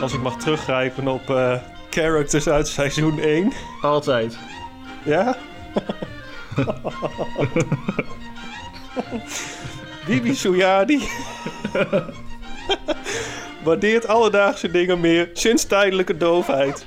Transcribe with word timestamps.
Als 0.00 0.12
ik 0.12 0.20
mag 0.20 0.36
teruggrijpen 0.36 1.08
op 1.08 1.30
eh, 1.30 1.54
characters 1.90 2.48
uit 2.48 2.68
seizoen 2.68 3.18
1. 3.18 3.52
Altijd. 3.82 4.38
Ja? 5.04 5.36
Bibi 10.06 10.34
Suyadi 10.34 11.08
waardeert 13.64 14.06
alledaagse 14.06 14.70
dingen 14.70 15.00
meer 15.00 15.30
sinds 15.32 15.64
tijdelijke 15.64 16.16
doofheid. 16.16 16.86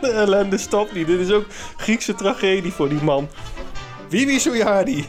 De 0.00 0.10
ellende 0.10 0.58
stopt 0.58 0.92
niet. 0.92 1.06
Dit 1.06 1.20
is 1.20 1.30
ook 1.30 1.44
Griekse 1.76 2.14
tragedie 2.14 2.72
voor 2.72 2.88
die 2.88 3.02
man. 3.02 3.28
Bibi 4.08 4.40
Suyadi. 4.40 5.08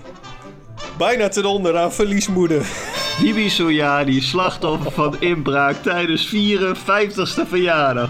Bijna 0.98 1.28
ten 1.28 1.46
onder 1.46 1.78
aan 1.78 1.94
verliesmoeder. 1.94 2.66
Bibi 3.22 3.50
Soyadi, 3.50 4.22
slachtoffer 4.22 4.92
van 4.92 5.16
inbraak 5.20 5.76
tijdens 5.76 6.28
54ste 6.36 7.48
verjaardag. 7.48 8.10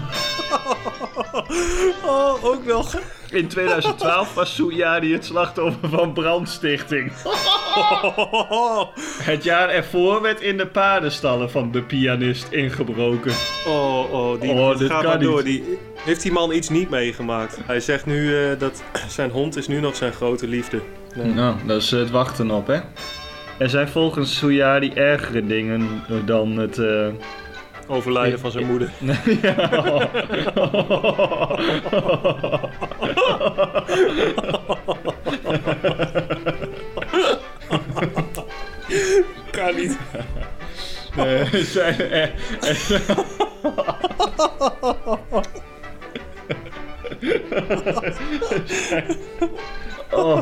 Oh, 2.04 2.44
ook 2.44 2.66
nog. 2.66 2.94
In 3.30 3.48
2012 3.48 4.34
was 4.34 4.54
Soyadi 4.54 5.12
het 5.12 5.24
slachtoffer 5.24 5.88
van 5.88 6.12
brandstichting. 6.12 7.12
Het 9.22 9.44
jaar 9.44 9.68
ervoor 9.68 10.22
werd 10.22 10.40
in 10.40 10.56
de 10.56 10.66
paardenstallen 10.66 11.50
van 11.50 11.70
de 11.72 11.82
pianist 11.82 12.46
ingebroken. 12.50 13.32
Oh, 13.66 14.12
oh, 14.12 14.40
die 14.40 14.50
Oh, 14.50 14.78
dit 14.78 14.90
gaat 14.90 15.00
kan 15.02 15.10
maar 15.10 15.20
door. 15.20 15.42
niet. 15.42 15.64
Die, 15.64 15.78
heeft 15.96 16.22
die 16.22 16.32
man 16.32 16.52
iets 16.52 16.68
niet 16.68 16.90
meegemaakt? 16.90 17.58
Hij 17.66 17.80
zegt 17.80 18.06
nu 18.06 18.36
eh, 18.50 18.58
dat 18.58 18.82
zijn 19.08 19.30
hond 19.30 19.56
is 19.56 19.66
nu 19.68 19.80
nog 19.80 19.96
zijn 19.96 20.12
grote 20.12 20.46
liefde. 20.48 20.80
Nee. 21.14 21.26
Nou, 21.34 21.56
dat 21.66 21.82
is 21.82 21.90
het 21.90 22.10
wachten 22.10 22.50
op, 22.50 22.66
hè? 22.66 22.78
Er 23.58 23.70
zijn 23.70 23.88
volgens 23.88 24.36
Soyadi 24.36 24.90
ergere 24.94 25.46
dingen 25.46 26.02
dan 26.24 26.56
het... 26.58 26.78
eh, 26.78 27.06
Overlijden 27.88 28.38
van 28.38 28.50
zijn 28.50 28.66
moeder. 28.66 28.90
Kan 39.50 39.74
niet. 39.74 39.98
Eh, 41.16 41.52
zijn 41.52 42.00
er- 42.10 42.32
Oh, 50.10 50.38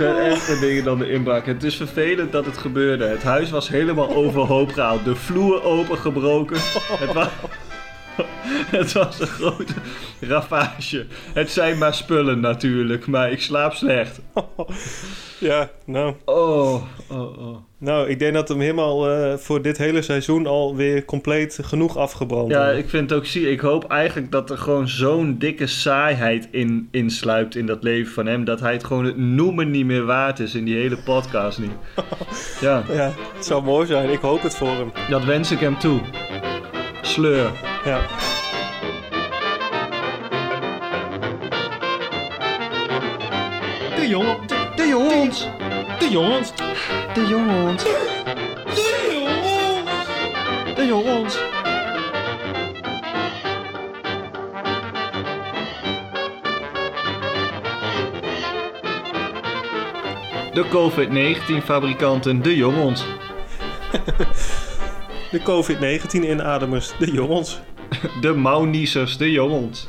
zijn 0.00 0.16
ergere 0.16 0.58
dingen 0.58 0.84
dan 0.84 0.98
de 0.98 1.10
inbraak. 1.10 1.46
Het 1.46 1.62
is 1.62 1.76
vervelend 1.76 2.32
dat 2.32 2.44
het 2.44 2.58
gebeurde. 2.58 3.04
Het 3.04 3.22
huis 3.22 3.50
was 3.50 3.68
helemaal 3.68 4.14
overhoop 4.14 4.72
gehaald. 4.72 5.04
De 5.04 5.16
vloer 5.16 5.62
opengebroken. 5.62 6.56
Het 6.98 7.12
was, 7.12 7.28
het 8.78 8.92
was 8.92 9.20
een 9.20 9.26
grote 9.26 9.74
ravage. 10.20 11.06
Het 11.32 11.50
zijn 11.50 11.78
maar 11.78 11.94
spullen 11.94 12.40
natuurlijk, 12.40 13.06
maar 13.06 13.32
ik 13.32 13.40
slaap 13.40 13.72
slecht. 13.72 14.20
Ja, 15.40 15.70
nou. 15.84 16.14
Oh, 16.24 16.82
oh, 17.08 17.38
oh. 17.38 17.56
Nou, 17.78 18.08
ik 18.08 18.18
denk 18.18 18.34
dat 18.34 18.48
hem 18.48 18.60
helemaal 18.60 19.10
eh, 19.10 19.36
voor 19.36 19.62
dit 19.62 19.78
hele 19.78 20.02
seizoen 20.02 20.46
alweer 20.46 21.04
compleet 21.04 21.58
genoeg 21.62 21.96
afgebrand 21.96 22.50
Ja, 22.50 22.70
ik 22.70 22.88
vind 22.88 23.10
het 23.10 23.18
ook 23.18 23.26
zie. 23.26 23.50
Ik 23.50 23.60
hoop 23.60 23.84
eigenlijk 23.84 24.30
dat 24.30 24.50
er 24.50 24.58
gewoon 24.58 24.88
zo'n 24.88 25.38
dikke 25.38 25.66
saaiheid 25.66 26.48
in, 26.50 26.88
insluipt 26.90 27.56
in 27.56 27.66
dat 27.66 27.82
leven 27.82 28.12
van 28.12 28.26
hem. 28.26 28.44
Dat 28.44 28.60
hij 28.60 28.72
het 28.72 28.84
gewoon 28.84 29.04
het 29.04 29.16
noemen 29.16 29.70
niet 29.70 29.86
meer 29.86 30.04
waard 30.04 30.38
is 30.38 30.54
in 30.54 30.64
die 30.64 30.76
hele 30.76 30.98
podcast 31.04 31.58
niet. 31.58 31.70
Ja, 32.60 32.82
Ja, 32.92 33.12
het 33.34 33.44
zou 33.44 33.62
mooi 33.62 33.86
zijn. 33.86 34.10
Ik 34.10 34.20
hoop 34.20 34.42
het 34.42 34.56
voor 34.56 34.68
hem. 34.76 34.92
dat 35.08 35.24
wens 35.24 35.50
ik 35.50 35.60
hem 35.60 35.78
toe. 35.78 36.00
Sleur. 37.02 37.50
Ja. 37.84 38.00
De 43.96 44.08
jongen. 44.08 44.36
De, 44.46 44.72
de 44.76 44.88
jongens. 44.88 45.46
De 45.98 46.10
jongens. 46.10 46.52
De 47.14 47.26
jongens. 47.28 47.84
De 50.74 50.86
jongens. 50.86 51.38
De 60.52 60.64
COVID-19 60.68 61.64
fabrikanten 61.64 62.42
De 62.42 62.56
Jongens. 62.56 63.04
De 65.30 65.42
COVID-19 65.42 66.30
inademers. 66.30 66.92
De 66.98 67.12
jongens. 67.12 67.60
De 68.20 68.32
Mauniezers 68.32 69.16
De 69.16 69.30
Jongens. 69.30 69.88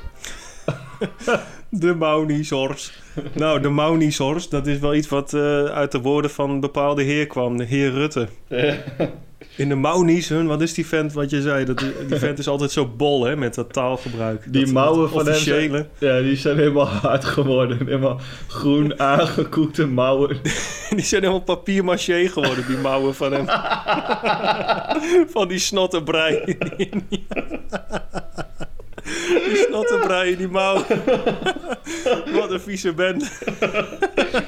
De 1.69 1.96
Maunizors. 1.96 3.02
nou, 3.34 3.62
de 3.62 3.69
Maunizors, 3.69 4.50
dat 4.50 4.68
is 4.68 4.80
wel 4.80 4.96
iets 4.96 5.07
wat 5.07 5.34
eh, 5.34 5.63
uit 5.66 5.91
de 5.91 6.01
woorden 6.01 6.31
van 6.31 6.50
een 6.50 6.59
bepaalde 6.59 7.03
heer 7.03 7.28
kwam. 7.28 7.57
De 7.57 7.63
heer 7.63 7.91
Rutte. 7.91 8.28
In 9.61 9.69
de 9.69 9.75
Maunizen, 9.75 10.45
wat 10.45 10.61
is 10.61 10.73
die 10.73 10.88
vent 10.88 11.13
wat 11.13 11.29
je 11.29 11.41
zei? 11.41 11.66
Dat, 11.66 11.79
die 12.07 12.17
vent 12.17 12.39
is 12.39 12.47
altijd 12.47 12.72
zo 12.72 12.88
bol 12.88 13.23
hè, 13.25 13.35
met 13.35 13.55
dat 13.55 13.73
taalgebruik. 13.73 14.53
Die 14.53 14.63
dat, 14.63 14.73
mouwen 14.73 15.11
dat 15.13 15.39
van 15.39 15.53
hem. 15.53 15.88
Ja, 15.97 16.22
die 16.22 16.35
zijn 16.35 16.57
helemaal 16.57 16.88
hard 16.88 17.25
geworden. 17.25 17.77
Helemaal 17.77 18.19
groen 18.47 19.00
aangekoekte 19.00 19.88
mouwen. 19.88 20.39
Die 20.95 21.05
zijn 21.05 21.21
helemaal 21.21 21.44
papier-maché 21.44 22.27
geworden, 22.27 22.67
die 22.67 22.77
mouwen 22.77 23.16
van 23.16 23.31
hem. 23.31 23.45
van 25.35 25.47
die 25.47 25.59
snottenbrei. 25.59 26.44
die 29.47 29.66
snottenbrei 29.67 30.31
in 30.31 30.38
die 30.38 30.47
mouwen. 30.47 30.85
Wat 32.33 32.51
een 32.51 32.61
vieze 32.61 32.94
bende. 32.94 33.25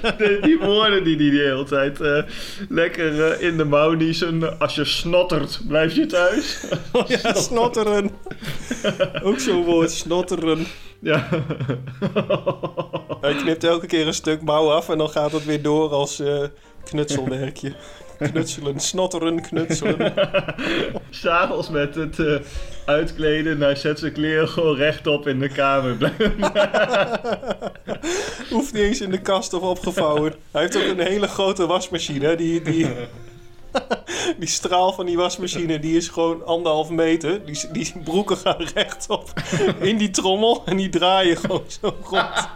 Die, 0.18 0.40
die 0.40 0.60
woorden 0.60 1.04
die 1.04 1.18
die 1.18 1.32
de 1.32 1.38
hele 1.38 1.64
tijd 1.64 2.02
eh, 2.02 2.24
lekker 2.70 3.32
eh, 3.32 3.48
in 3.48 3.58
de 3.58 3.64
mouw 3.64 3.92
niezen. 3.92 4.60
Als 4.60 4.76
je 4.76 4.86
snottert, 4.86 5.62
blijf 5.68 5.96
je 5.96 6.06
thuis. 6.06 6.66
ja, 7.08 7.34
snotteren. 7.34 8.12
Ook 9.24 9.40
zo'n 9.40 9.64
woord, 9.64 9.92
snotteren. 9.92 10.66
ja. 11.00 11.28
Hij 13.22 13.36
knipt 13.36 13.64
elke 13.64 13.88
keer 13.88 14.08
een 14.08 14.14
stuk 14.14 14.42
mouw 14.42 14.72
af 14.72 14.90
en 14.90 14.98
dan 14.98 15.10
gaat 15.10 15.32
het 15.32 15.46
weer 15.46 15.62
door 15.62 15.90
als 15.90 16.20
eh, 16.20 16.44
knutselwerkje. 16.84 17.74
Knutselen, 18.18 18.80
snotteren, 18.80 19.42
knutselen. 19.42 20.14
S'avonds 21.10 21.70
met 21.70 21.96
het 21.96 22.20
uitkleden. 22.86 23.62
Hij 23.62 23.76
zet 23.76 24.00
zijn 24.00 24.12
kleren 24.12 24.50
gewoon 24.50 24.76
rechtop 24.76 25.28
in 25.28 25.40
de 25.40 25.50
kamer. 25.50 25.98
Hoeft 28.50 28.74
niet 28.74 28.84
eens 28.84 29.02
in 29.02 29.12
de 29.12 29.22
kast 29.22 29.54
of 29.54 29.62
opgevouwen. 29.62 30.34
Hij 30.52 30.62
heeft 30.62 30.78
ook 30.78 30.98
een 30.98 31.00
hele 31.00 31.28
grote 31.28 31.66
wasmachine. 31.66 32.36
Die, 32.36 32.62
die, 32.62 32.88
die 34.40 34.50
straal 34.50 34.94
van 34.94 35.06
die 35.06 35.18
wasmachine 35.18 35.80
die 35.80 35.98
is 35.98 36.08
gewoon 36.08 36.46
anderhalf 36.46 36.90
meter. 36.90 37.46
Die, 37.46 37.72
die 37.72 37.94
broeken 38.04 38.38
gaan 38.38 38.64
rechtop 38.74 39.34
in 39.80 39.98
die 39.98 40.10
trommel 40.10 40.62
en 40.66 40.78
die 40.78 40.90
draaien 40.90 41.38
gewoon 41.38 41.64
zo 41.82 41.96
rond. 42.04 42.50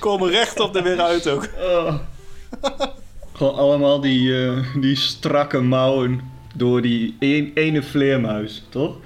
Komen 0.00 0.30
rechtop 0.30 0.76
er 0.76 0.82
weer 0.82 1.00
uit 1.00 1.28
ook. 1.28 1.48
Oh. 1.58 1.94
Gewoon 3.32 3.54
allemaal 3.54 4.00
die, 4.00 4.46
eh, 4.46 4.80
die 4.80 4.96
strakke 4.96 5.60
mouwen 5.60 6.35
door 6.56 6.82
die 6.82 7.16
een- 7.20 7.50
ene 7.54 7.82
vleermuis, 7.82 8.64
toch? 8.68 8.96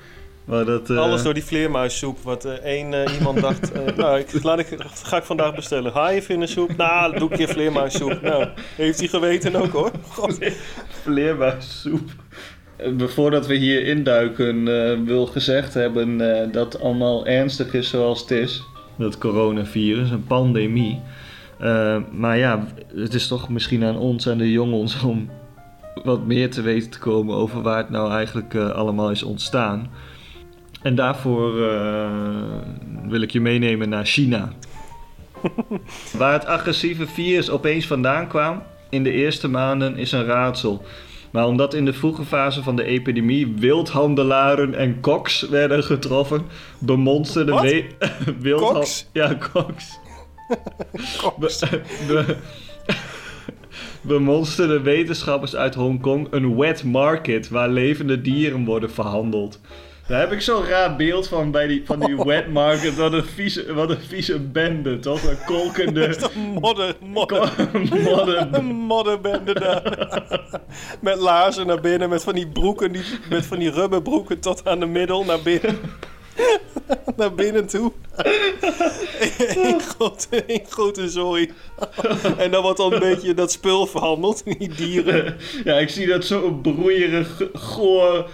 Waar 0.44 0.64
dat, 0.64 0.90
eh, 0.90 0.98
Alles 0.98 1.22
door 1.22 1.34
die 1.34 1.44
vleermuissoep. 1.44 2.18
Wat 2.22 2.44
eh, 2.44 2.52
één 2.52 3.04
eh, 3.04 3.14
iemand 3.18 3.40
dacht. 3.40 3.72
eh, 3.72 3.96
nou, 3.96 4.18
ik, 4.18 4.42
laat 4.42 4.58
ik, 4.58 4.76
ga 5.04 5.16
ik 5.16 5.22
vandaag 5.22 5.54
bestellen. 5.54 5.92
Haaienvinnensoep? 5.92 6.76
Nou, 6.76 7.18
doe 7.18 7.24
ik 7.24 7.30
een 7.30 7.38
keer 7.38 7.48
vleermuissoep. 7.48 8.20
Nou, 8.22 8.48
heeft 8.76 8.98
hij 8.98 9.08
geweten 9.08 9.54
ook 9.56 9.72
hoor. 9.72 9.90
God. 10.08 10.38
Vleermuissoep. 11.02 12.08
Voordat 12.98 13.46
we 13.46 13.54
hier 13.54 13.86
induiken, 13.86 14.68
eh, 14.68 14.98
wil 15.04 15.26
gezegd 15.26 15.74
hebben 15.74 16.20
eh, 16.44 16.52
dat 16.52 16.72
het 16.72 16.82
allemaal 16.82 17.26
ernstig 17.26 17.74
is 17.74 17.88
zoals 17.88 18.20
het 18.20 18.30
is. 18.30 18.62
Dat 18.98 19.18
coronavirus, 19.18 20.10
een 20.10 20.24
pandemie. 20.26 21.00
Eh, 21.58 21.96
maar 22.12 22.38
ja, 22.38 22.66
het 22.94 23.14
is 23.14 23.28
toch 23.28 23.48
misschien 23.48 23.84
aan 23.84 23.98
ons 23.98 24.26
en 24.26 24.38
de 24.38 24.50
jongens 24.52 25.02
om 25.02 25.30
wat 26.04 26.26
meer 26.26 26.50
te 26.50 26.62
weten 26.62 26.90
te 26.90 26.98
komen 26.98 27.36
over 27.36 27.62
waar 27.62 27.76
het 27.76 27.90
nou 27.90 28.10
eigenlijk 28.12 28.54
eh, 28.54 28.70
allemaal 28.70 29.10
is 29.10 29.22
ontstaan. 29.22 29.90
En 30.82 30.94
daarvoor 30.94 31.68
eh, 31.68 32.10
wil 33.08 33.20
ik 33.20 33.30
je 33.30 33.40
meenemen 33.40 33.88
naar 33.88 34.04
China. 34.06 34.52
Waar 36.18 36.32
het 36.32 36.46
agressieve 36.46 37.06
virus 37.06 37.50
opeens 37.50 37.86
vandaan 37.86 38.26
kwam 38.28 38.62
in 38.90 39.02
de 39.02 39.10
eerste 39.12 39.48
maanden 39.48 39.96
is 39.96 40.12
een 40.12 40.24
raadsel. 40.24 40.82
Maar 41.30 41.46
omdat 41.46 41.74
in 41.74 41.84
de 41.84 41.92
vroege 41.92 42.24
fase 42.24 42.62
van 42.62 42.76
de 42.76 42.84
epidemie 42.84 43.54
wildhandelaren 43.56 44.74
en 44.74 45.00
koks 45.00 45.48
werden 45.48 45.84
getroffen, 45.84 46.42
bemonsterden 46.78 47.54
Wat? 47.54 47.62
we- 47.62 47.86
wildhan- 48.40 48.72
Koks? 48.74 49.06
Ja, 49.12 49.34
koks. 49.52 49.98
Koks. 51.22 51.58
Be- 51.58 51.80
be- 52.06 52.36
bemonsterden 54.00 54.82
wetenschappers 54.82 55.56
uit 55.56 55.74
Hongkong 55.74 56.26
een 56.30 56.56
wet 56.56 56.84
market 56.84 57.48
waar 57.48 57.68
levende 57.68 58.20
dieren 58.20 58.64
worden 58.64 58.90
verhandeld. 58.90 59.60
Daar 60.10 60.20
heb 60.20 60.32
ik 60.32 60.40
zo'n 60.40 60.64
raar 60.64 60.96
beeld 60.96 61.28
van 61.28 61.50
bij 61.50 61.66
die, 61.66 61.82
van 61.84 62.00
die 62.00 62.16
wet 62.16 62.52
market. 62.52 62.96
Wat 62.96 63.12
een 63.12 63.24
vieze, 63.24 63.74
wat 63.74 63.90
een 63.90 64.00
vieze 64.00 64.38
bende, 64.38 64.98
toch? 64.98 65.22
Een 65.22 65.44
kolkende... 65.46 66.16
Modder, 66.60 66.96
modder. 67.00 67.52
modder. 68.04 68.48
Een 68.58 68.64
modderbende 68.64 69.54
daar. 69.54 70.08
met 71.00 71.18
laarzen 71.18 71.66
naar 71.66 71.80
binnen, 71.80 72.08
met 72.08 72.22
van 72.22 72.34
die 72.34 72.48
broeken, 72.48 72.92
die, 72.92 73.02
met 73.28 73.46
van 73.46 73.58
die 73.58 73.70
rubberbroeken 73.70 74.40
tot 74.40 74.68
aan 74.68 74.80
de 74.80 74.86
middel 74.86 75.24
naar 75.24 75.42
binnen. 75.42 75.78
naar 77.16 77.34
binnen 77.34 77.66
toe. 77.66 77.92
Eén 79.64 79.80
grote, 79.80 80.44
één 80.46 80.66
grote 80.68 81.08
zooi. 81.08 81.50
en 82.36 82.50
dan 82.50 82.62
wordt 82.62 82.78
dan 82.78 82.92
een 82.92 82.98
beetje 82.98 83.34
dat 83.34 83.52
spul 83.52 83.86
verhandeld, 83.86 84.42
die 84.44 84.68
dieren. 84.74 85.36
Ja, 85.64 85.74
ik 85.78 85.88
zie 85.88 86.06
dat 86.06 86.24
zo'n 86.24 86.60
broeierig, 86.60 87.42
goor... 87.52 88.30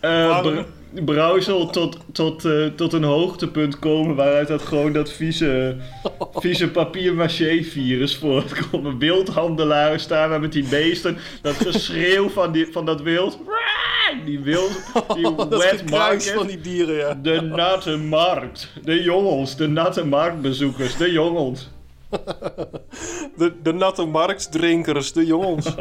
eh, 0.00 0.40
br- 0.40 0.60
brouwsel 1.04 1.70
tot, 1.70 1.98
tot, 2.12 2.44
eh, 2.44 2.66
tot 2.66 2.92
een 2.92 3.04
hoogtepunt 3.04 3.78
komen 3.78 4.16
waaruit 4.16 4.48
dat 4.48 4.62
gewoon 4.62 4.92
dat 4.92 5.10
vieze, 5.10 5.76
vieze 6.34 6.70
papier-maché-virus 6.70 8.16
voortkomt. 8.16 8.98
Wildhandelaren 8.98 10.00
staan 10.00 10.30
daar 10.30 10.40
met 10.40 10.52
die 10.52 10.68
beesten, 10.68 11.16
dat 11.42 11.54
geschreeuw 11.54 12.28
van, 12.28 12.52
die, 12.52 12.66
van 12.72 12.86
dat 12.86 13.00
wild. 13.02 13.38
Die 14.24 14.40
wild, 14.40 14.92
die 15.14 15.34
dat 15.36 15.48
wet 15.48 15.90
market. 15.90 16.30
van 16.30 16.46
die 16.46 16.60
dieren, 16.60 16.94
ja. 16.94 17.14
De 17.14 17.40
natte 17.40 17.96
markt. 17.96 18.72
De 18.82 19.02
jongens, 19.02 19.56
de 19.56 19.68
natte 19.68 20.06
marktbezoekers, 20.06 20.96
de 20.96 21.12
jongens. 21.12 21.70
De, 23.36 23.52
de 23.62 23.72
natte 23.72 24.04
marktdrinkers, 24.04 25.12
de 25.12 25.26
jongens. 25.26 25.74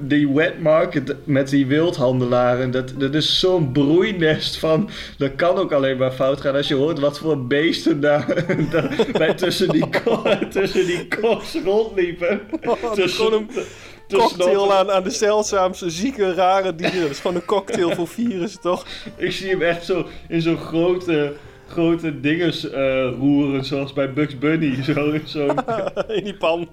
Die 0.00 0.28
wet 0.28 0.60
market 0.60 1.16
met 1.24 1.48
die 1.48 1.66
wildhandelaren, 1.66 2.70
dat, 2.70 2.92
dat 2.98 3.14
is 3.14 3.38
zo'n 3.38 3.72
broeinest 3.72 4.58
van... 4.58 4.90
Dat 5.18 5.34
kan 5.34 5.56
ook 5.56 5.72
alleen 5.72 5.96
maar 5.96 6.12
fout 6.12 6.40
gaan 6.40 6.54
als 6.54 6.68
je 6.68 6.74
hoort 6.74 6.98
wat 6.98 7.18
voor 7.18 7.46
beesten 7.46 8.00
daar, 8.00 8.44
daar 8.70 8.96
bij 9.12 9.34
tussen 9.34 9.68
die, 9.68 9.88
tussen 10.50 10.86
die 10.86 11.08
rondliepen. 11.64 12.40
Gewoon 12.94 13.32
een 13.32 13.48
cocktail 14.08 14.74
aan, 14.74 14.90
aan 14.90 15.02
de 15.02 15.10
zeldzaamste, 15.10 15.90
zieke, 15.90 16.34
rare 16.34 16.74
dieren. 16.74 17.00
Dat 17.00 17.10
is 17.10 17.20
gewoon 17.20 17.36
een 17.36 17.44
cocktail 17.44 17.90
voor 17.94 18.08
virussen, 18.08 18.60
toch? 18.60 18.86
Ik 19.16 19.32
zie 19.32 19.50
hem 19.50 19.62
echt 19.62 19.84
zo 19.84 20.06
in 20.28 20.42
zo'n 20.42 20.58
grote, 20.58 21.34
grote 21.74 22.20
dinges 22.20 22.70
eh, 22.70 23.08
roeren, 23.18 23.64
zoals 23.64 23.92
bij 23.92 24.12
Bugs 24.12 24.38
Bunny. 24.38 24.82
Zo, 24.94 25.18
zo 25.24 25.46
In 26.18 26.24
die 26.24 26.34
pan. 26.34 26.68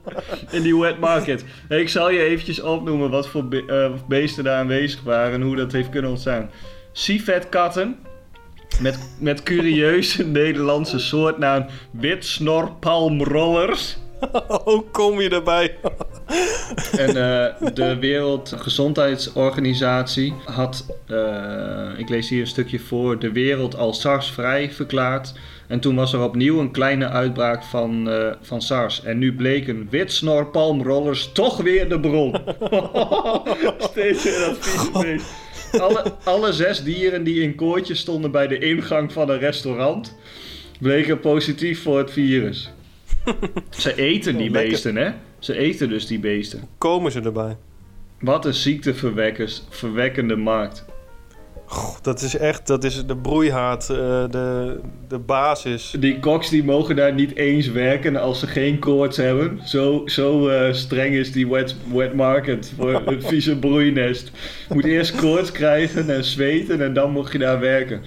in 0.51 0.62
die 0.62 0.77
wet 0.77 1.00
market. 1.00 1.45
Hey, 1.68 1.80
ik 1.81 1.89
zal 1.89 2.09
je 2.12 2.24
eventjes 2.24 2.62
opnoemen 2.62 3.09
wat 3.09 3.27
voor 3.27 3.48
be- 3.48 3.65
eh, 3.68 3.92
beesten 4.07 4.44
daar 4.44 4.59
aanwezig 4.59 5.03
waren 5.03 5.33
en 5.33 5.42
hoe 5.42 5.56
dat 5.56 5.71
heeft 5.71 5.89
kunnen 5.89 6.09
ontstaan. 6.12 6.50
Civetkatten. 6.92 7.98
Met, 8.81 9.15
met 9.19 9.44
curieuze 9.44 10.25
Nederlandse 10.42 11.00
soortnaam 11.00 11.65
witsnorpalmrollers. 11.92 13.98
Hoe 14.63 14.83
kom 14.91 15.21
je 15.21 15.29
erbij? 15.29 15.75
En 16.97 17.07
eh, 17.07 17.13
de 17.73 17.97
Wereldgezondheidsorganisatie 18.00 20.33
had, 20.45 20.85
eh, 21.07 21.88
ik 21.97 22.09
lees 22.09 22.29
hier 22.29 22.41
een 22.41 22.47
stukje 22.47 22.79
voor, 22.79 23.19
de 23.19 23.31
wereld 23.31 23.77
als 23.77 24.01
SARS-vrij 24.01 24.71
verklaard. 24.71 25.33
En 25.68 25.79
toen 25.79 25.95
was 25.95 26.13
er 26.13 26.21
opnieuw 26.21 26.59
een 26.59 26.71
kleine 26.71 27.09
uitbraak 27.09 27.63
van, 27.63 28.09
eh, 28.09 28.31
van 28.41 28.62
SARS. 28.62 29.03
En 29.03 29.18
nu 29.18 29.35
bleken 29.35 29.88
witsnorpalmrollers 29.89 31.31
toch 31.31 31.57
weer 31.57 31.89
de 31.89 32.00
bron. 32.00 32.31
Steeds 33.91 34.24
weer 34.24 34.39
dat 34.39 34.57
vieze 34.59 34.91
beest. 35.01 35.33
Alle, 35.81 36.13
alle 36.24 36.53
zes 36.53 36.83
dieren 36.83 37.24
die 37.24 37.41
in 37.41 37.56
kooitjes 37.56 38.00
stonden 38.00 38.31
bij 38.31 38.47
de 38.47 38.57
ingang 38.57 39.13
van 39.13 39.29
een 39.29 39.39
restaurant... 39.39 40.17
bleken 40.79 41.19
positief 41.19 41.81
voor 41.81 41.97
het 41.97 42.12
virus. 42.12 42.71
Ze 43.69 43.95
eten 43.95 44.38
die 44.38 44.50
lekker. 44.50 44.69
beesten, 44.69 44.95
hè? 44.95 45.12
Ze 45.39 45.57
eten 45.57 45.89
dus 45.89 46.07
die 46.07 46.19
beesten. 46.19 46.68
Komen 46.77 47.12
ze 47.12 47.21
erbij? 47.21 47.57
Wat 48.19 48.45
een 48.45 48.53
ziekteverwekkers, 48.53 49.63
verwekkende 49.69 50.35
markt. 50.35 50.85
Goh, 51.65 51.95
dat 52.01 52.21
is 52.21 52.38
echt, 52.38 52.68
dat 52.68 52.83
is 52.83 53.06
de 53.06 53.18
broeihaard, 53.18 53.89
eh, 53.89 53.97
de, 54.29 54.79
de 55.07 55.19
basis. 55.19 55.95
Die 56.00 56.19
koks 56.19 56.50
die 56.50 56.63
mogen 56.63 56.95
daar 56.95 57.13
niet 57.13 57.35
eens 57.35 57.68
werken 57.68 58.15
als 58.15 58.39
ze 58.39 58.47
geen 58.47 58.79
koorts 58.79 59.18
hebben. 59.18 59.59
Zo, 59.65 60.01
zo 60.06 60.47
eh, 60.47 60.74
streng 60.74 61.13
is 61.15 61.31
die 61.31 61.47
wet, 61.47 61.75
wet 61.94 62.13
market 62.13 62.74
voor 62.77 63.01
het 63.06 63.25
vieze 63.27 63.57
broeinest. 63.57 64.31
Je 64.67 64.74
moet 64.74 64.85
eerst 64.85 65.15
koorts 65.15 65.51
krijgen 65.51 66.09
en 66.09 66.24
zweten 66.24 66.81
en 66.81 66.94
dan 66.94 67.12
mag 67.12 67.31
je 67.31 67.38
daar 67.38 67.59
werken. 67.59 68.01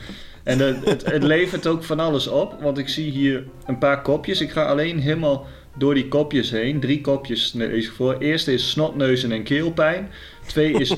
En 0.44 0.58
het, 0.58 0.84
het, 0.84 1.12
het 1.12 1.22
levert 1.22 1.66
ook 1.66 1.84
van 1.84 2.00
alles 2.00 2.26
op, 2.26 2.56
want 2.60 2.78
ik 2.78 2.88
zie 2.88 3.10
hier 3.10 3.44
een 3.66 3.78
paar 3.78 4.02
kopjes. 4.02 4.40
Ik 4.40 4.50
ga 4.50 4.64
alleen 4.64 4.98
helemaal 4.98 5.46
door 5.78 5.94
die 5.94 6.08
kopjes 6.08 6.50
heen. 6.50 6.80
Drie 6.80 7.00
kopjes 7.00 7.52
lees 7.52 7.86
ik 7.86 7.92
voor. 7.92 8.18
Eerste 8.18 8.52
is 8.52 8.70
snotneuzen 8.70 9.32
en 9.32 9.42
keelpijn. 9.42 10.10
Twee 10.46 10.72
is 10.72 10.94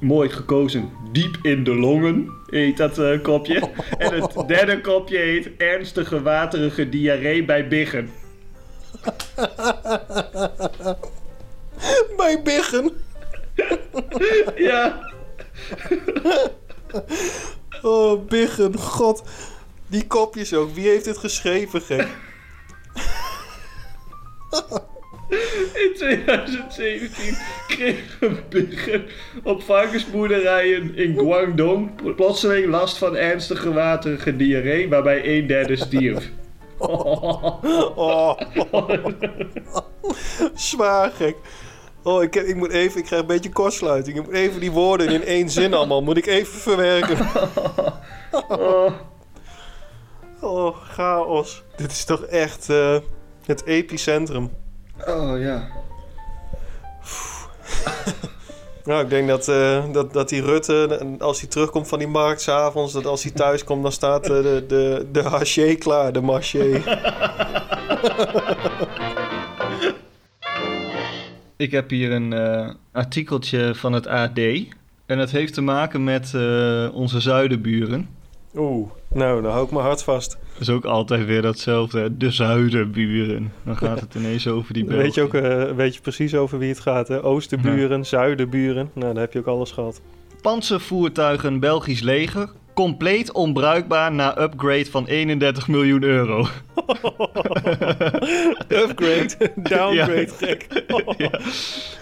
mooi 0.00 0.28
gekozen 0.28 0.90
diep 1.12 1.38
in 1.42 1.64
de 1.64 1.74
longen, 1.74 2.30
heet 2.46 2.76
dat 2.76 2.98
eh, 2.98 3.22
kopje. 3.22 3.70
En 3.98 4.14
het 4.14 4.44
derde 4.46 4.80
kopje 4.80 5.18
heet 5.18 5.50
ernstige 5.56 6.22
waterige 6.22 6.88
diarree 6.88 7.44
bij 7.44 7.68
biggen. 7.68 8.10
Bij 12.16 12.42
Biggen. 12.42 12.90
Ja, 14.56 15.12
Oh, 17.82 18.26
Biggen, 18.26 18.78
god. 18.78 19.22
Die 19.86 20.06
kopjes 20.06 20.54
ook. 20.54 20.74
Wie 20.74 20.88
heeft 20.88 21.04
dit 21.04 21.18
geschreven, 21.18 21.80
gek? 21.80 22.08
in 25.74 25.94
2017 25.94 27.36
kregen 27.68 28.38
biggen 28.48 29.04
op 29.42 29.62
varkensboerderijen 29.62 30.96
in 30.96 31.18
Guangdong 31.18 32.14
plotseling 32.16 32.66
last 32.66 32.98
van 32.98 33.16
ernstige 33.16 33.72
waterige 33.72 34.36
diarree, 34.36 34.88
waarbij 34.88 35.38
een 35.38 35.46
derde 35.46 35.76
stierf. 35.76 36.30
Oh. 36.82 38.40
Zwaar 40.54 41.10
gek. 41.10 41.36
Oh, 42.02 42.22
ik, 42.22 42.34
ik 42.34 42.56
moet 42.56 42.70
even, 42.70 43.00
ik 43.00 43.04
krijg 43.04 43.20
een 43.20 43.28
beetje 43.28 43.52
kortsluiting. 43.52 44.18
Ik 44.18 44.24
moet 44.24 44.34
even 44.34 44.60
die 44.60 44.70
woorden 44.70 45.08
in 45.08 45.24
één 45.24 45.50
zin 45.50 45.74
allemaal, 45.74 46.02
moet 46.02 46.16
ik 46.16 46.26
even 46.26 46.58
verwerken. 46.58 47.18
Oh. 48.48 48.92
Oh, 50.40 50.76
chaos. 50.76 51.62
Dit 51.76 51.90
is 51.90 52.04
toch 52.04 52.22
echt 52.22 52.70
eh, 52.70 52.96
het 53.46 53.64
epicentrum. 53.64 54.50
Oh 55.06 55.40
ja. 55.40 55.62
Nou, 58.84 59.02
ik 59.02 59.10
denk 59.10 59.28
dat, 59.28 59.48
eh, 59.48 59.84
dat, 59.92 60.12
dat 60.12 60.28
die 60.28 60.42
Rutte, 60.42 61.00
als 61.18 61.40
hij 61.40 61.48
terugkomt 61.48 61.88
van 61.88 61.98
die 61.98 62.08
markt 62.08 62.40
s'avonds, 62.40 62.92
dat 62.92 63.06
als 63.06 63.22
hij 63.22 63.32
thuis 63.32 63.64
komt, 63.64 63.82
dan 63.82 63.92
staat 63.92 64.22
eh, 64.22 64.28
de, 64.28 64.64
de, 64.68 65.06
de 65.12 65.22
haché 65.22 65.74
klaar, 65.74 66.12
de 66.12 66.20
marché. 66.20 66.82
Ik 71.60 71.70
heb 71.70 71.90
hier 71.90 72.12
een 72.12 72.32
eh, 72.32 72.70
artikeltje 72.92 73.74
van 73.74 73.92
het 73.92 74.06
AD. 74.06 74.38
En 75.06 75.18
dat 75.18 75.30
heeft 75.30 75.54
te 75.54 75.60
maken 75.60 76.04
met 76.04 76.34
eh, 76.34 76.88
onze 76.92 77.20
zuidenburen. 77.20 78.08
Oeh, 78.56 78.90
nou, 79.08 79.42
dan 79.42 79.50
hou 79.50 79.64
ik 79.64 79.70
mijn 79.70 79.84
hart 79.84 80.02
vast. 80.02 80.38
Dat 80.52 80.60
is 80.60 80.70
ook 80.70 80.84
altijd 80.84 81.26
weer 81.26 81.42
datzelfde. 81.42 82.00
hè. 82.00 82.16
De 82.16 82.30
zuidenburen. 82.30 83.52
Dan 83.64 83.76
gaat 83.76 84.00
het 84.00 84.14
ineens 84.18 84.48
over 84.48 84.74
die 84.74 84.84
Dan 84.84 84.96
weet 84.96 85.14
je 85.14 85.22
ook 85.22 85.32
Belgen. 85.32 85.68
eh, 85.68 85.74
weet 85.74 85.94
je 85.94 86.00
precies 86.00 86.34
over 86.34 86.58
wie 86.58 86.68
het 86.68 86.80
gaat, 86.80 87.08
hè? 87.08 87.22
Oosterburen, 87.24 88.06
zuidenburen. 88.06 88.90
Nou, 88.92 89.12
dan 89.12 89.22
heb 89.22 89.32
je 89.32 89.38
ook 89.38 89.46
alles 89.46 89.70
gehad. 89.70 90.00
Panzervoertuigen 90.42 91.60
Belgisch 91.60 92.00
leger. 92.00 92.52
Compleet 92.74 93.32
onbruikbaar 93.32 94.12
na 94.12 94.40
upgrade 94.42 94.86
van 94.90 95.06
31 95.06 95.68
miljoen 95.68 96.02
euro. 96.02 96.40
Upgrade, 98.68 99.30
downgrade, 99.56 100.28
Ja. 100.38 100.46
gek. 100.46 100.66
ja. 101.24 101.30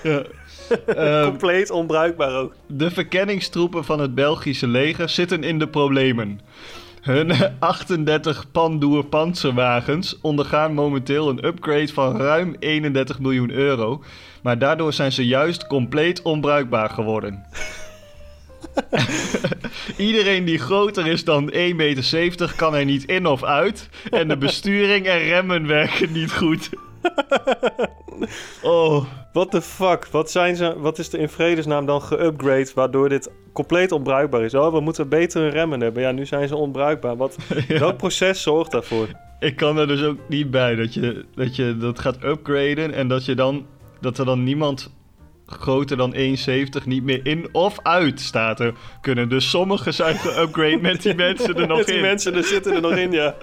Ja. 0.02 0.22
Ehm, 0.86 1.24
Compleet 1.28 1.70
onbruikbaar 1.70 2.34
ook. 2.36 2.54
De 2.66 2.90
verkenningstroepen 2.90 3.84
van 3.84 4.00
het 4.00 4.14
Belgische 4.14 4.66
leger 4.66 5.08
zitten 5.08 5.42
in 5.44 5.58
de 5.58 5.68
problemen. 5.68 6.40
Hun 7.02 7.32
38 7.58 8.50
Pandoer 8.52 9.04
panzerwagens 9.04 10.18
ondergaan 10.20 10.74
momenteel 10.74 11.28
een 11.28 11.44
upgrade 11.46 11.88
van 11.88 12.16
ruim 12.16 12.56
31 12.58 13.18
miljoen 13.18 13.50
euro. 13.50 14.02
Maar 14.42 14.58
daardoor 14.58 14.92
zijn 14.92 15.12
ze 15.12 15.26
juist 15.26 15.66
compleet 15.66 16.22
onbruikbaar 16.22 16.90
geworden. 16.90 17.44
Iedereen 19.96 20.44
die 20.44 20.58
groter 20.58 21.06
is 21.06 21.24
dan 21.24 21.52
1,70 21.52 21.56
meter 21.74 22.52
kan 22.56 22.74
er 22.74 22.84
niet 22.84 23.04
in 23.04 23.26
of 23.26 23.44
uit. 23.44 23.88
En 24.10 24.28
de 24.28 24.36
besturing 24.36 25.06
en 25.06 25.18
remmen 25.18 25.66
werken 25.66 26.12
niet 26.12 26.32
goed. 26.32 26.70
Oh, 28.62 29.04
What 29.38 29.50
the 29.50 29.62
fuck? 29.62 30.06
Wat, 30.06 30.30
zijn 30.30 30.56
ze, 30.56 30.78
wat 30.78 30.98
is 30.98 31.12
er 31.12 31.18
in 31.18 31.28
vredesnaam 31.28 31.86
dan 31.86 32.02
geupgrade 32.02 32.70
waardoor 32.74 33.08
dit 33.08 33.30
compleet 33.52 33.92
onbruikbaar 33.92 34.42
is? 34.42 34.54
Oh, 34.54 34.72
we 34.72 34.80
moeten 34.80 35.08
betere 35.08 35.48
remmen 35.48 35.80
hebben. 35.80 36.02
Ja, 36.02 36.12
nu 36.12 36.26
zijn 36.26 36.48
ze 36.48 36.56
onbruikbaar. 36.56 37.16
Wat, 37.16 37.36
ja. 37.68 37.78
Welk 37.78 37.96
proces 37.96 38.42
zorgt 38.42 38.70
daarvoor? 38.70 39.08
Ik 39.40 39.56
kan 39.56 39.78
er 39.78 39.86
dus 39.86 40.02
ook 40.02 40.18
niet 40.28 40.50
bij 40.50 40.74
dat 40.74 40.94
je 40.94 41.24
dat, 41.34 41.56
je 41.56 41.76
dat 41.76 41.98
gaat 41.98 42.24
upgraden 42.24 42.92
en 42.92 43.08
dat, 43.08 43.24
je 43.24 43.34
dan, 43.34 43.66
dat 44.00 44.18
er 44.18 44.24
dan 44.24 44.44
niemand 44.44 44.90
groter 45.48 45.96
dan 45.96 46.14
1,70 46.14 46.20
niet 46.84 47.02
meer 47.02 47.26
in 47.26 47.48
of 47.52 47.78
uit 47.82 48.20
staat 48.20 48.60
er 48.60 48.74
kunnen. 49.00 49.28
Dus 49.28 49.50
sommigen 49.50 49.94
zijn 49.94 50.16
geupgrade 50.16 50.76
met 50.76 51.02
die 51.02 51.14
mensen 51.24 51.56
er 51.56 51.66
nog 51.66 51.76
Met 51.78 51.86
die 51.86 51.94
in. 51.96 52.00
mensen 52.00 52.34
er 52.34 52.44
zitten 52.44 52.74
er 52.74 52.80
nog 52.80 52.96
in, 52.96 53.12
ja. 53.12 53.34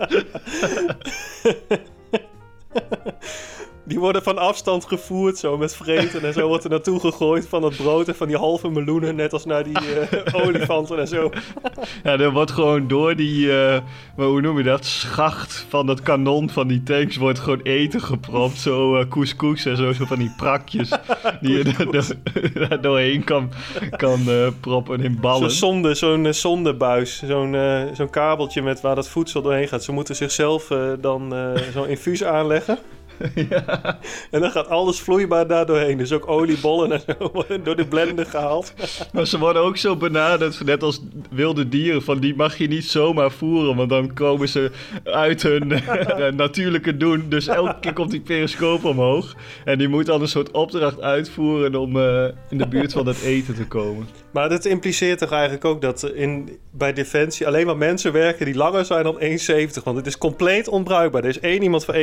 Die 3.87 3.99
worden 3.99 4.23
van 4.23 4.37
afstand 4.37 4.85
gevoerd, 4.85 5.37
zo 5.37 5.57
met 5.57 5.75
vreten 5.75 6.23
en 6.23 6.33
zo 6.33 6.47
wordt 6.47 6.63
er 6.63 6.69
naartoe 6.69 6.99
gegooid 6.99 7.47
van 7.47 7.61
dat 7.61 7.75
brood 7.75 8.07
en 8.07 8.15
van 8.15 8.27
die 8.27 8.37
halve 8.37 8.69
meloenen, 8.69 9.15
net 9.15 9.33
als 9.33 9.45
naar 9.45 9.63
die 9.63 9.77
eh, 9.79 10.35
olifanten 10.45 10.99
en 10.99 11.07
zo. 11.07 11.29
Ja, 12.03 12.19
er 12.19 12.31
wordt 12.31 12.51
gewoon 12.51 12.87
door 12.87 13.15
die, 13.15 13.47
maar 14.15 14.27
hoe 14.27 14.41
noem 14.41 14.57
je 14.57 14.63
dat, 14.63 14.85
schacht 14.85 15.65
van 15.69 15.85
dat 15.85 16.01
kanon 16.01 16.49
van 16.49 16.67
die 16.67 16.83
tanks 16.83 17.15
wordt 17.15 17.39
gewoon 17.39 17.61
eten 17.61 18.01
gepropt. 18.01 18.57
Zo 18.57 18.97
eh 18.97 19.07
couscous 19.09 19.65
en 19.65 19.77
zo, 19.77 19.91
zo 19.91 20.05
van 20.05 20.19
die 20.19 20.33
prakjes 20.37 20.89
die 21.41 21.57
je 21.57 21.63
er 21.91 22.19
daar 22.69 22.81
doorheen 22.81 23.23
kan, 23.23 23.51
kan 23.89 24.19
proppen 24.59 25.01
in 25.01 25.11
Zo'n 25.11 25.21
ballen. 25.21 25.51
zonde, 25.51 25.93
zo'n 25.95 26.33
zondebuis, 26.33 27.23
zo'n 27.25 27.55
zo'n 27.93 28.09
kabeltje 28.09 28.61
met 28.61 28.81
waar 28.81 28.95
dat 28.95 29.09
voedsel 29.09 29.41
doorheen 29.41 29.67
gaat. 29.67 29.83
Ze 29.83 29.91
moeten 29.91 30.15
zichzelf 30.15 30.67
dan 30.99 31.33
zo'n 31.73 31.87
infuus 31.87 32.23
aanleggen. 32.23 32.77
ja. 33.50 34.00
En 34.31 34.41
dan 34.41 34.51
gaat 34.51 34.67
alles 34.67 35.00
vloeibaar 35.00 35.48
daar 35.48 35.65
doorheen. 35.65 35.98
Dus 35.98 36.12
ook 36.12 36.27
oliebollen 36.27 36.91
en 36.91 37.00
zo 37.00 37.29
worden 37.34 37.63
door 37.63 37.75
de 37.75 37.86
blender 37.86 38.25
gehaald. 38.25 38.74
Maar 39.13 39.27
ze 39.27 39.39
worden 39.39 39.62
ook 39.62 39.77
zo 39.77 39.95
benaderd, 39.95 40.63
net 40.65 40.84
als 40.84 41.01
wilde 41.29 41.69
dieren, 41.69 42.03
van 42.03 42.19
die 42.19 42.36
mag 42.36 42.57
je 42.57 42.67
niet 42.67 42.86
zomaar 42.86 43.31
voeren, 43.31 43.75
want 43.75 43.89
dan 43.89 44.13
komen 44.13 44.50
ze 44.50 44.72
uit 45.03 45.43
hun 45.43 45.72
eh, 45.72 46.31
natuurlijke 46.31 46.98
doen. 46.98 47.25
Dus 47.29 47.48
elke 47.48 47.79
keer 47.79 47.93
komt 47.93 48.12
die 48.12 48.22
periscoop 48.22 48.84
omhoog 48.84 49.36
en 49.65 49.77
die 49.77 49.88
moet 49.88 50.05
dan 50.05 50.22
een 50.22 50.27
soort 50.27 50.51
opdracht 50.51 51.01
uitvoeren 51.01 51.75
om 51.75 51.98
eh, 51.98 52.25
in 52.50 52.57
de 52.57 52.67
buurt 52.67 52.93
van 52.93 53.07
het 53.07 53.22
eten 53.22 53.55
te 53.55 53.67
komen. 53.67 54.25
Maar 54.35 54.49
dat 54.49 54.65
impliceert 54.65 55.19
toch 55.19 55.31
eigenlijk 55.31 55.65
ook 55.65 55.81
dat 55.81 56.03
in, 56.13 56.59
bij 56.71 56.93
Defensie 56.93 57.47
alleen 57.47 57.65
maar 57.65 57.77
mensen 57.77 58.11
werken 58.11 58.45
die 58.45 58.55
langer 58.55 58.85
zijn 58.85 59.03
dan 59.03 59.19
1,70. 59.19 59.83
Want 59.83 59.97
het 59.97 60.05
is 60.05 60.17
compleet 60.17 60.67
onbruikbaar. 60.67 61.23
Er 61.23 61.29
is 61.29 61.39
één 61.39 61.61
iemand 61.63 61.85
van 61.85 61.95
1,68. 61.95 61.99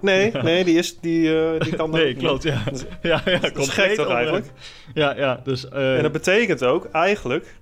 Nee, 0.00 0.32
nee, 0.32 0.64
die, 0.64 0.78
is, 0.78 0.98
die, 1.00 1.38
eh, 1.40 1.60
die 1.60 1.76
kan 1.76 1.90
dat 1.90 2.00
Nee, 2.00 2.14
klopt, 2.14 2.42
ja. 2.42 2.62
Ja, 3.02 3.22
ja, 3.24 3.38
Dat 3.38 3.56
is 3.56 3.68
gek 3.68 3.94
toch 3.94 4.10
eigenlijk? 4.10 4.46
Ja, 4.94 5.16
ja, 5.16 5.40
dus... 5.44 5.68
eh, 5.68 5.96
En 5.96 6.02
dat 6.02 6.12
betekent 6.12 6.64
ook 6.64 6.88
eigenlijk 6.92 7.54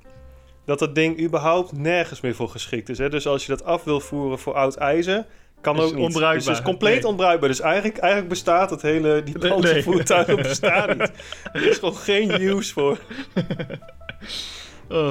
dat 0.64 0.78
dat 0.78 0.94
ding 0.94 1.20
überhaupt 1.20 1.72
nergens 1.72 2.20
meer 2.20 2.34
voor 2.34 2.48
geschikt 2.48 2.88
is. 2.88 2.98
Hè? 2.98 3.08
Dus 3.08 3.26
als 3.26 3.46
je 3.46 3.52
dat 3.52 3.64
af 3.64 3.84
wil 3.84 4.00
voeren 4.00 4.38
voor 4.38 4.54
oud 4.54 4.75
ijzer, 4.75 5.25
kan 5.66 5.76
Is 5.76 5.82
ook 5.82 5.94
niet. 5.94 6.04
onbruikbaar. 6.04 6.35
Dus 6.35 6.46
het 6.46 6.56
is 6.56 6.62
compleet 6.62 7.02
Nee. 7.02 7.11
onbruikbaar. 7.11 7.49
Dus 7.49 7.61
eigenlijk, 7.61 7.96
eigenlijk 7.99 8.30
bestaat 8.32 8.70
het 8.70 8.82
hele, 8.82 9.23
die 9.25 9.38
Nee, 9.38 9.50
panzervoertuigen 9.50 10.35
nee. 10.35 10.42
bestaan 10.49 10.99
niet. 10.99 11.11
Er 11.52 11.66
is 11.68 11.78
gewoon 11.78 11.96
geen 11.96 12.40
use 12.40 12.73
voor. 12.73 12.99
Oh. 14.88 15.11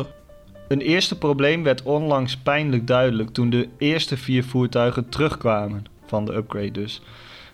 Een 0.67 0.81
eerste 0.81 1.17
probleem 1.17 1.63
werd 1.63 1.83
onlangs 1.83 2.37
pijnlijk 2.37 2.87
duidelijk 2.87 3.29
toen 3.29 3.49
de 3.49 3.67
eerste 3.77 4.17
vier 4.17 4.43
voertuigen 4.43 5.09
terugkwamen 5.09 5.85
van 6.05 6.25
de 6.25 6.33
upgrade 6.35 6.71
dus. 6.71 7.01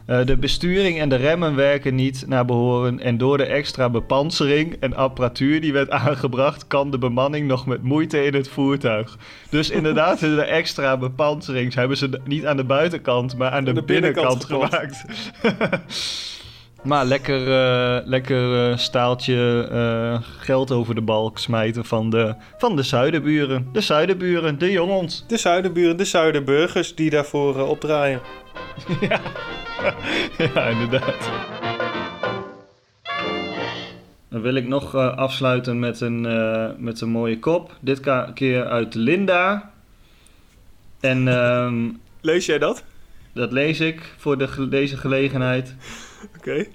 Eh, 0.06 0.26
de 0.26 0.38
besturing 0.38 1.00
en 1.00 1.10
de 1.10 1.16
remmen 1.16 1.56
werken 1.56 1.96
niet 1.96 2.24
naar 2.28 2.46
behoren 2.46 3.00
en 3.00 3.18
door 3.18 3.38
de 3.38 3.44
extra 3.44 3.90
bepansering 3.90 4.76
en 4.80 4.96
apparatuur 4.96 5.62
die 5.62 5.74
werd 5.74 5.90
aangebracht 5.90 6.68
kan 6.68 6.92
de 6.92 6.98
bemanning 6.98 7.48
nog 7.48 7.66
met 7.66 7.84
moeite 7.84 8.24
in 8.24 8.34
het 8.34 8.48
voertuig. 8.48 9.18
Dus 9.50 9.70
inderdaad 9.80 10.20
de 10.20 10.44
extra 10.44 10.98
bepansering 10.98 11.74
hebben 11.74 11.98
ze 11.98 12.20
niet 12.26 12.46
aan 12.46 12.58
de 12.58 12.64
buitenkant 12.64 13.38
maar 13.38 13.52
aan 13.52 13.64
de, 13.64 13.74
de 13.74 13.84
binnenkant 13.84 14.48
binnenkant, 14.48 14.72
gemaakt. 14.72 15.06
Maar 16.84 17.06
lekker, 17.06 17.52
eh, 17.52 18.08
lekker 18.08 18.70
eh, 18.72 18.78
staaltje 18.78 19.68
eh, 19.72 20.22
geld 20.38 20.72
over 20.72 20.96
de 20.96 21.02
balk 21.02 21.38
smijten 21.38 21.86
van 21.86 22.10
de, 22.10 22.36
van 22.58 22.76
de 22.76 22.84
zuidenburen. 22.84 23.70
De 23.72 23.82
zuidenburen, 23.82 24.60
de 24.60 24.72
jongens. 24.72 25.24
De 25.28 25.38
zuidenburen, 25.38 25.98
de 25.98 26.06
zuidenburgers 26.06 26.96
die 26.96 27.10
daarvoor 27.10 27.68
opdraaien. 27.68 28.20
ja, 30.54 30.68
inderdaad. 30.68 31.30
Dan 34.30 34.42
wil 34.42 34.56
ik 34.56 34.68
nog 34.68 34.96
afsluiten 34.96 35.80
met 35.80 36.02
een, 36.02 36.22
met 36.84 37.02
een 37.02 37.10
mooie 37.10 37.40
kop. 37.40 37.76
Dit 37.80 38.00
keer 38.34 38.66
uit 38.66 38.94
Linda. 38.94 39.72
En 41.00 41.28
ehm, 41.28 41.90
Lees 42.22 42.46
jij 42.46 42.58
dat? 42.58 42.84
Dat 43.34 43.52
lees 43.52 43.80
ik 43.80 44.14
voor 44.18 44.38
de, 44.38 44.68
deze 44.70 44.98
gelegenheid. 44.98 45.76
Oké. 46.38 46.66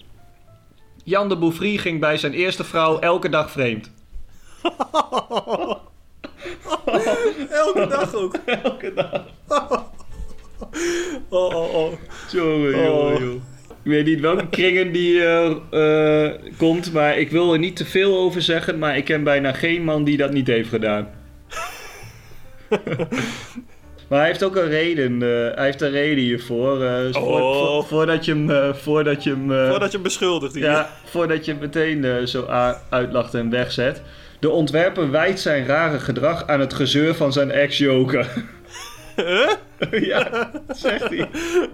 Jan 1.04 1.28
de 1.28 1.36
Bouffry 1.36 1.76
ging 1.76 2.00
bij 2.00 2.16
zijn 2.16 2.32
eerste 2.32 2.64
vrouw 2.64 2.98
elke 2.98 3.28
dag 3.28 3.50
vreemd. 3.50 3.90
Elke 7.50 7.86
dag 7.88 8.14
ook. 8.14 8.34
Elke 8.62 8.92
dag. 8.94 9.24
Oh, 11.28 11.54
oh, 11.54 11.74
oh. 11.74 11.92
Jongen, 12.30 12.74
Oh. 12.74 13.18
jongen. 13.18 13.42
Ik 13.82 13.92
weet 13.92 14.06
niet 14.06 14.20
welke 14.20 14.48
kringen 14.48 14.92
die 14.92 15.24
eh, 15.24 15.50
eh, 15.70 16.40
komt, 16.56 16.92
maar 16.92 17.18
ik 17.18 17.30
wil 17.30 17.52
er 17.52 17.58
niet 17.58 17.76
te 17.76 17.84
veel 17.84 18.16
over 18.18 18.42
zeggen. 18.42 18.78
Maar 18.78 18.96
ik 18.96 19.04
ken 19.04 19.24
bijna 19.24 19.52
geen 19.52 19.84
man 19.84 20.04
die 20.04 20.16
dat 20.16 20.32
niet 20.32 20.46
heeft 20.46 20.68
gedaan. 20.68 21.08
Maar 24.08 24.18
hij 24.18 24.28
heeft 24.28 24.42
ook 24.44 24.56
een 24.56 24.68
reden. 24.68 25.22
eh, 25.22 25.28
hij 25.56 25.64
heeft 25.64 25.80
een 25.82 25.90
reden 25.90 26.24
hiervoor. 26.24 26.82
eh, 26.84 26.96
dus 26.98 27.16
voor- 27.16 27.40
Oh. 27.40 27.66
voor- 27.66 27.84
voordat 27.84 28.24
je 28.24 28.32
hem. 28.32 28.50
eh, 28.50 28.74
voordat 28.74 29.22
je 29.24 29.30
hem 29.30 29.46
Voordat 29.68 29.88
je 29.90 29.94
hem 29.96 30.02
beschuldigt 30.02 30.54
hier. 30.54 30.64
ja, 30.64 30.90
voordat 31.04 31.44
je 31.44 31.50
hem 31.50 31.60
meteen 31.60 32.28
zo 32.28 32.44
uitlacht 32.90 33.34
en 33.34 33.50
wegzet. 33.50 34.02
De 34.40 34.50
ontwerper 34.50 35.10
wijt 35.10 35.40
zijn 35.40 35.66
rare 35.66 35.98
gedrag 35.98 36.46
aan 36.46 36.60
het 36.60 36.74
gezeur 36.74 37.14
van 37.14 37.32
zijn 37.32 37.50
ex-joker. 37.50 38.28
Huh? 39.16 39.50
ja, 40.10 40.50
zegt 40.68 41.08
hij. 41.08 41.28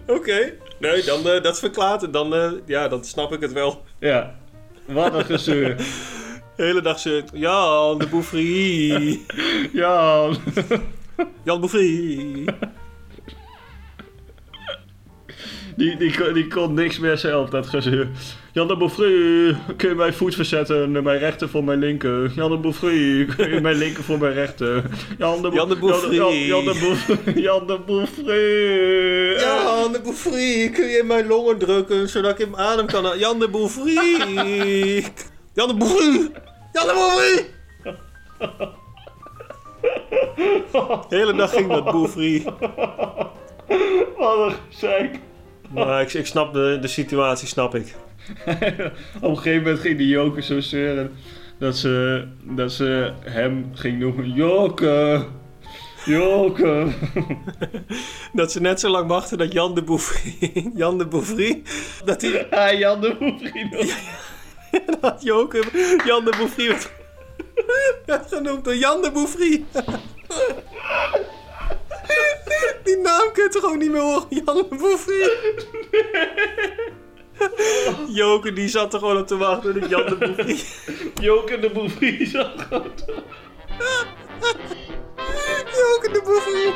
Oké. 0.07 0.53
Nee, 0.79 1.03
dan, 1.05 1.23
dat 1.43 1.59
verklaart 1.59 2.01
het. 2.01 2.13
Dan, 2.13 2.61
ja, 2.67 2.89
dan 2.89 3.05
snap 3.05 3.33
ik 3.33 3.41
het 3.41 3.53
wel. 3.53 3.83
Ja, 3.99 4.35
wat 4.87 5.15
een 5.15 5.25
gezeur. 5.25 5.77
De 6.57 6.63
hele 6.65 6.83
dag 6.83 6.99
zit 6.99 7.31
Jan 7.33 7.99
de 7.99 8.07
Bouffry. 8.07 9.21
Ja, 9.73 10.29
Jan 11.45 11.61
Bouffry. 11.61 12.45
die, 15.77 15.97
die, 15.97 16.17
kon- 16.19 16.33
die 16.33 16.47
kon 16.47 16.75
niks 16.75 16.99
meer 16.99 17.17
zelf, 17.19 17.51
dat 17.51 17.67
gezeur. 17.67 18.09
Jan 18.53 18.69
de 18.69 18.77
Bouffry, 18.77 19.57
kun 19.77 19.89
je 19.89 19.95
mijn 19.95 20.15
voet 20.15 20.35
verzetten? 20.35 20.91
Mijn 21.03 21.19
rechter 21.19 21.49
voor 21.49 21.65
mijn 21.65 21.79
linker. 21.79 22.33
Jan 22.35 22.51
de 22.51 22.57
Bouffry, 22.59 23.25
kun 23.37 23.51
je 23.55 23.61
mijn 23.61 23.77
linker 23.77 24.03
voor 24.05 24.19
mijn 24.19 24.33
rechter? 24.33 24.85
Jan 25.19 25.43
de, 25.43 25.51
Jan 25.53 25.69
de 25.69 25.77
Bouffry. 25.77 26.15
Jan, 26.15 26.35
Jan 26.37 26.65
de 26.65 26.79
Bouffry. 26.81 27.43
Jan 27.43 27.67
de 27.67 27.79
Bouffry. 27.87 29.41
Jan 29.41 29.93
de 29.93 30.01
Bouffry, 30.03 30.71
kun 30.71 30.87
je 30.89 30.99
in 30.99 31.07
mijn 31.07 31.27
longen 31.27 31.59
drukken 31.59 32.09
zodat 32.09 32.31
ik 32.31 32.39
hem 32.39 32.57
adem 32.57 32.87
kan 32.87 33.05
halen? 33.05 33.19
Jan 33.19 33.39
de 33.39 33.49
Bouffry. 33.49 33.95
Jan 35.55 35.69
de 35.69 35.75
Bouffry. 35.79 36.31
Jan 36.73 36.87
de 36.87 36.93
Bouffry. 36.95 37.47
De 41.09 41.17
hele 41.17 41.35
dag 41.35 41.51
ging 41.51 41.69
dat 41.69 41.85
Bouffry. 41.85 42.45
Wat 44.17 44.39
een 44.39 44.55
gezeik. 44.71 45.19
Maar 45.71 46.01
ik, 46.01 46.13
ik 46.13 46.27
snap 46.27 46.53
de, 46.53 46.79
de 46.81 46.89
situatie, 46.89 47.49
snap 47.49 47.75
ik. 47.75 47.95
Op 49.21 49.29
een 49.29 49.37
gegeven 49.37 49.63
moment 49.63 49.81
ging 49.81 49.99
die 49.99 50.09
joker 50.09 50.43
zo 50.43 50.61
zeuren 50.61 51.13
dat 51.59 51.77
ze, 51.77 52.25
dat 52.43 52.73
ze 52.73 53.13
hem 53.21 53.71
ging 53.75 53.99
noemen 53.99 54.33
Joker. 54.33 55.27
Joker. 56.05 56.95
Dat 58.33 58.53
ze 58.53 58.61
net 58.61 58.81
zo 58.81 58.89
lang 58.89 59.09
wachten 59.09 59.39
dat 59.39 59.53
Jan 59.53 59.75
de 59.75 59.83
Bouffry, 59.83 60.53
Jan 60.75 60.99
de 60.99 61.07
Bouffry, 61.07 61.63
dat 62.05 62.23
hij 62.23 62.51
Ah, 62.51 62.79
Jan 62.79 63.01
de 63.01 63.17
nog. 63.71 63.87
dat 65.01 65.23
Joker 65.23 65.65
Jan 66.07 66.25
de 66.25 66.35
Bouffry 66.39 66.77
werd, 68.07 68.27
genoemd 68.31 68.65
door 68.65 68.77
Jan 68.77 69.03
de 69.03 69.11
Bouffry. 69.13 69.65
Die 72.85 72.97
naam 72.97 73.33
kun 73.33 73.43
je 73.43 73.49
toch 73.51 73.65
ook 73.65 73.77
niet 73.77 73.91
meer 73.91 74.01
horen, 74.01 74.27
Jan 74.29 74.57
de 74.57 74.67
Bouffry. 74.77 75.31
Joker 78.09 78.55
die 78.55 78.69
zat 78.69 78.93
er 78.93 78.99
gewoon 78.99 79.19
op 79.19 79.27
te 79.27 79.37
wachten 79.37 79.81
dat 79.81 79.91
Jan 79.91 80.07
de 80.07 80.17
Bouffry. 80.17 80.59
Joker 81.27 81.61
de 81.61 81.71
Bouffry 81.71 82.27
zag 82.27 82.69
het. 82.71 83.05
Joker 85.79 86.13
de 86.13 86.23
Bouffry. 86.25 86.73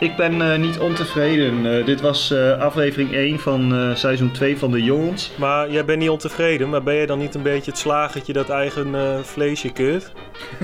Ik 0.00 0.16
ben 0.16 0.52
eh, 0.52 0.58
niet 0.58 0.78
ontevreden. 0.78 1.78
Eh, 1.78 1.84
dit 1.86 2.00
was 2.00 2.30
eh, 2.30 2.60
aflevering 2.60 3.12
1 3.12 3.38
van 3.38 3.92
seizoen 3.96 4.30
2 4.30 4.58
van 4.58 4.70
de 4.70 4.82
Jongens. 4.82 5.30
Maar 5.36 5.70
jij 5.70 5.84
bent 5.84 5.98
niet 5.98 6.08
ontevreden, 6.10 6.68
maar 6.70 6.82
ben 6.82 6.94
je 6.94 7.06
dan 7.06 7.18
niet 7.18 7.34
een 7.34 7.42
beetje 7.42 7.70
het 7.70 7.80
slagertje 7.80 8.32
dat 8.32 8.48
eigen 8.48 8.94
vleesje 9.24 9.72
keurt? 9.72 10.12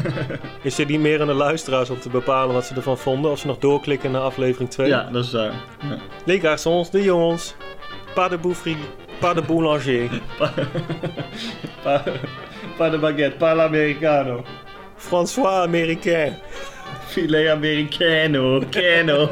is 0.62 0.74
dit 0.74 0.88
niet 0.88 1.00
meer 1.00 1.20
aan 1.20 1.26
de 1.26 1.32
luisteraars 1.32 1.90
om 1.90 2.00
te 2.00 2.08
bepalen 2.08 2.54
wat 2.54 2.66
ze 2.66 2.74
ervan 2.74 2.98
vonden? 2.98 3.30
Of 3.30 3.38
ze 3.38 3.46
nog 3.46 3.58
doorklikken 3.58 4.10
naar 4.10 4.20
aflevering 4.20 4.70
2? 4.70 4.88
Ja, 4.88 5.08
dat 5.12 5.24
is 5.24 5.30
daar. 5.30 5.52
Ja. 6.24 6.38
Garçons, 6.38 6.90
de 6.90 7.02
jongens. 7.02 7.54
Pas 8.14 8.28
de 8.28 8.38
boufferie, 8.38 8.76
pas 9.18 9.34
de 9.34 9.42
boulanger. 9.42 10.08
Pa- 11.82 12.02
Pas 12.76 12.90
de 12.90 12.98
baguette, 12.98 13.36
pas 13.36 13.54
l'americano. 13.56 14.44
François 14.96 15.62
américain. 15.62 16.38
filet 17.10 17.48
americano, 17.48 18.60
cano. 18.70 19.28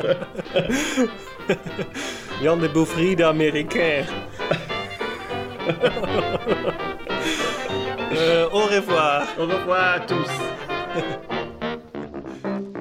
Jan 2.43 2.59
de 2.61 2.69
Bouvry 2.69 3.23
américain. 3.23 4.05
Euh, 8.11 8.49
au 8.51 8.67
revoir. 8.67 9.27
Au 9.39 9.47
revoir 9.47 9.95
à 9.95 10.01
tous. 10.01 10.33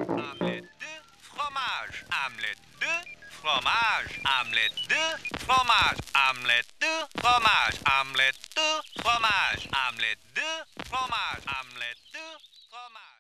Hamlet 0.10 0.62
de 0.82 0.94
fromage. 1.22 2.06
Hamlet 2.10 2.58
de 2.82 2.94
fromage. 3.30 4.12
Hamlet 4.26 4.74
de 4.90 5.04
fromage. 5.46 6.00
Hamlet 6.16 6.68
de 6.82 6.94
fromage. 7.20 7.76
Hamlet 7.86 8.38
de 8.56 8.70
fromage. 9.02 9.64
Hamlet 9.74 10.20
de 10.34 10.50
fromage. 10.88 11.44
De 12.14 12.26
fromage. 12.70 13.17